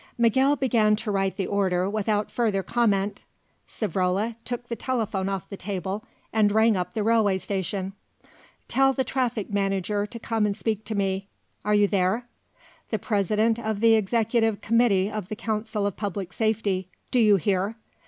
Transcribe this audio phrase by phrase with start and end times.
[0.17, 3.23] Miguel began to write the order without further comment.
[3.67, 7.93] Savrola took the telephone off the table and rang up the railway station.
[8.67, 11.27] "Tell the traffic manager to come and speak to me.
[11.63, 12.25] Are you there?
[12.89, 17.75] The President of the Executive Committee of the Council of Public Safety do you hear?